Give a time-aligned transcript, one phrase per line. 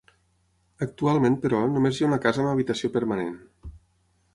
[0.85, 3.39] Actualment però només hi ha una casa amb habitació permanent.